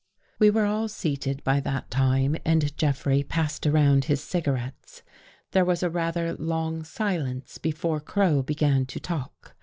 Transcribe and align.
We 0.39 0.49
were 0.49 0.65
all 0.65 0.87
seated 0.87 1.43
by 1.43 1.59
that 1.59 1.91
time 1.91 2.35
and 2.43 2.75
Jeffrey 2.75 3.21
passed 3.21 3.67
around 3.67 4.05
his 4.05 4.19
cigarettes. 4.19 5.03
There 5.51 5.63
was 5.63 5.83
a 5.83 5.91
rather 5.91 6.33
long 6.33 6.83
silence 6.83 7.59
before 7.59 7.99
Crow 7.99 8.41
began 8.41 8.87
to 8.87 8.99
talk. 8.99 9.55